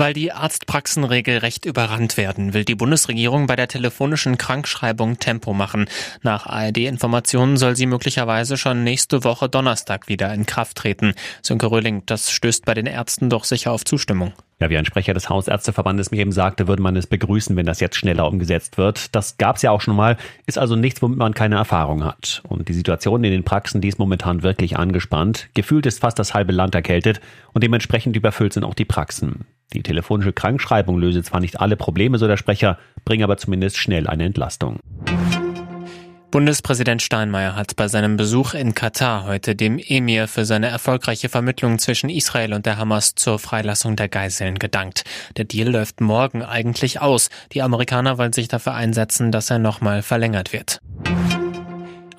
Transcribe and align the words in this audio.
Weil 0.00 0.14
die 0.14 0.32
Arztpraxen 0.32 1.04
regelrecht 1.04 1.66
überrannt 1.66 2.16
werden, 2.16 2.54
will 2.54 2.64
die 2.64 2.74
Bundesregierung 2.74 3.46
bei 3.46 3.54
der 3.54 3.68
telefonischen 3.68 4.38
Krankschreibung 4.38 5.18
Tempo 5.18 5.52
machen. 5.52 5.90
Nach 6.22 6.46
ARD-Informationen 6.46 7.58
soll 7.58 7.76
sie 7.76 7.84
möglicherweise 7.84 8.56
schon 8.56 8.82
nächste 8.82 9.24
Woche 9.24 9.50
Donnerstag 9.50 10.08
wieder 10.08 10.32
in 10.32 10.46
Kraft 10.46 10.78
treten. 10.78 11.12
Sönke 11.42 11.70
Röhling, 11.70 12.02
das 12.06 12.30
stößt 12.30 12.64
bei 12.64 12.72
den 12.72 12.86
Ärzten 12.86 13.28
doch 13.28 13.44
sicher 13.44 13.72
auf 13.72 13.84
Zustimmung. 13.84 14.32
Ja, 14.58 14.70
wie 14.70 14.78
ein 14.78 14.86
Sprecher 14.86 15.12
des 15.12 15.28
Hausärzteverbandes 15.28 16.10
mir 16.12 16.20
eben 16.20 16.32
sagte, 16.32 16.66
würde 16.66 16.82
man 16.82 16.96
es 16.96 17.06
begrüßen, 17.06 17.54
wenn 17.56 17.66
das 17.66 17.80
jetzt 17.80 17.96
schneller 17.96 18.26
umgesetzt 18.26 18.78
wird. 18.78 19.14
Das 19.14 19.36
gab 19.36 19.56
es 19.56 19.62
ja 19.62 19.70
auch 19.70 19.82
schon 19.82 19.96
mal, 19.96 20.16
ist 20.46 20.56
also 20.56 20.76
nichts, 20.76 21.02
womit 21.02 21.18
man 21.18 21.34
keine 21.34 21.56
Erfahrung 21.56 22.04
hat. 22.04 22.40
Und 22.48 22.68
die 22.68 22.74
Situation 22.74 23.22
in 23.22 23.32
den 23.32 23.44
Praxen, 23.44 23.82
die 23.82 23.88
ist 23.88 23.98
momentan 23.98 24.42
wirklich 24.42 24.78
angespannt. 24.78 25.50
Gefühlt 25.52 25.84
ist 25.84 26.00
fast 26.00 26.18
das 26.18 26.32
halbe 26.32 26.52
Land 26.52 26.74
erkältet 26.74 27.20
und 27.52 27.62
dementsprechend 27.62 28.16
überfüllt 28.16 28.54
sind 28.54 28.64
auch 28.64 28.72
die 28.72 28.86
Praxen. 28.86 29.44
Die 29.72 29.82
telefonische 29.82 30.32
Krankschreibung 30.32 30.98
löse 30.98 31.22
zwar 31.22 31.40
nicht 31.40 31.60
alle 31.60 31.76
Probleme, 31.76 32.18
so 32.18 32.26
der 32.26 32.36
Sprecher, 32.36 32.78
bringe 33.04 33.24
aber 33.24 33.36
zumindest 33.36 33.76
schnell 33.76 34.06
eine 34.06 34.24
Entlastung. 34.24 34.78
Bundespräsident 36.30 37.02
Steinmeier 37.02 37.56
hat 37.56 37.74
bei 37.74 37.88
seinem 37.88 38.16
Besuch 38.16 38.54
in 38.54 38.72
Katar 38.72 39.24
heute 39.24 39.56
dem 39.56 39.80
Emir 39.80 40.28
für 40.28 40.44
seine 40.44 40.68
erfolgreiche 40.68 41.28
Vermittlung 41.28 41.80
zwischen 41.80 42.08
Israel 42.08 42.52
und 42.52 42.66
der 42.66 42.76
Hamas 42.76 43.16
zur 43.16 43.40
Freilassung 43.40 43.96
der 43.96 44.08
Geiseln 44.08 44.60
gedankt. 44.60 45.02
Der 45.36 45.44
Deal 45.44 45.68
läuft 45.68 46.00
morgen 46.00 46.44
eigentlich 46.44 47.00
aus. 47.00 47.30
Die 47.52 47.62
Amerikaner 47.62 48.16
wollen 48.16 48.32
sich 48.32 48.46
dafür 48.46 48.74
einsetzen, 48.74 49.32
dass 49.32 49.50
er 49.50 49.58
nochmal 49.58 50.02
verlängert 50.02 50.52
wird. 50.52 50.80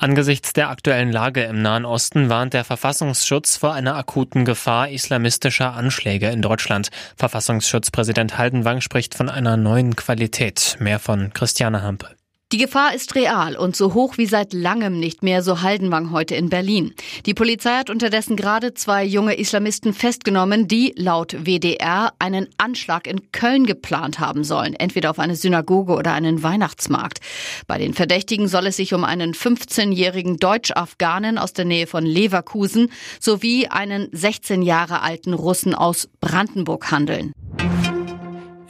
Angesichts 0.00 0.54
der 0.54 0.70
aktuellen 0.70 1.12
Lage 1.12 1.42
im 1.42 1.60
Nahen 1.60 1.84
Osten 1.84 2.30
warnt 2.30 2.54
der 2.54 2.64
Verfassungsschutz 2.64 3.58
vor 3.58 3.74
einer 3.74 3.96
akuten 3.96 4.46
Gefahr 4.46 4.88
islamistischer 4.88 5.74
Anschläge 5.74 6.30
in 6.30 6.40
Deutschland. 6.40 6.88
Verfassungsschutzpräsident 7.16 8.38
Haldenwang 8.38 8.80
spricht 8.80 9.14
von 9.14 9.28
einer 9.28 9.58
neuen 9.58 9.96
Qualität. 9.96 10.78
Mehr 10.80 11.00
von 11.00 11.34
Christiane 11.34 11.82
Hampe. 11.82 12.19
Die 12.52 12.58
Gefahr 12.58 12.96
ist 12.96 13.14
real 13.14 13.54
und 13.56 13.76
so 13.76 13.94
hoch 13.94 14.18
wie 14.18 14.26
seit 14.26 14.52
langem 14.52 14.98
nicht 14.98 15.22
mehr, 15.22 15.44
so 15.44 15.62
Haldenwang 15.62 16.10
heute 16.10 16.34
in 16.34 16.48
Berlin. 16.48 16.92
Die 17.24 17.32
Polizei 17.32 17.70
hat 17.76 17.90
unterdessen 17.90 18.34
gerade 18.34 18.74
zwei 18.74 19.04
junge 19.04 19.34
Islamisten 19.34 19.92
festgenommen, 19.94 20.66
die 20.66 20.92
laut 20.96 21.46
WDR 21.46 22.12
einen 22.18 22.48
Anschlag 22.58 23.06
in 23.06 23.30
Köln 23.30 23.66
geplant 23.66 24.18
haben 24.18 24.42
sollen, 24.42 24.74
entweder 24.74 25.10
auf 25.10 25.20
eine 25.20 25.36
Synagoge 25.36 25.92
oder 25.92 26.12
einen 26.12 26.42
Weihnachtsmarkt. 26.42 27.20
Bei 27.68 27.78
den 27.78 27.94
Verdächtigen 27.94 28.48
soll 28.48 28.66
es 28.66 28.78
sich 28.78 28.94
um 28.94 29.04
einen 29.04 29.32
15-jährigen 29.32 30.38
Deutsch-Afghanen 30.38 31.38
aus 31.38 31.52
der 31.52 31.66
Nähe 31.66 31.86
von 31.86 32.04
Leverkusen 32.04 32.90
sowie 33.20 33.68
einen 33.68 34.08
16 34.10 34.62
Jahre 34.62 35.02
alten 35.02 35.34
Russen 35.34 35.72
aus 35.72 36.08
Brandenburg 36.20 36.90
handeln. 36.90 37.32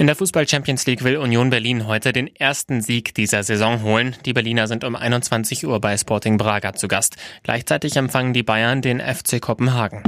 In 0.00 0.06
der 0.06 0.16
Fußball 0.16 0.48
Champions 0.48 0.86
League 0.86 1.04
will 1.04 1.18
Union 1.18 1.50
Berlin 1.50 1.86
heute 1.86 2.14
den 2.14 2.34
ersten 2.36 2.80
Sieg 2.80 3.14
dieser 3.14 3.42
Saison 3.42 3.82
holen. 3.82 4.16
Die 4.24 4.32
Berliner 4.32 4.66
sind 4.66 4.82
um 4.82 4.96
21 4.96 5.66
Uhr 5.66 5.78
bei 5.78 5.94
Sporting 5.98 6.38
Braga 6.38 6.72
zu 6.72 6.88
Gast. 6.88 7.16
Gleichzeitig 7.42 7.96
empfangen 7.96 8.32
die 8.32 8.42
Bayern 8.42 8.80
den 8.80 8.98
FC 8.98 9.42
Kopenhagen. 9.42 10.02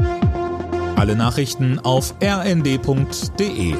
Alle 0.96 1.14
Nachrichten 1.14 1.78
auf 1.78 2.14
rnd.de 2.22 3.74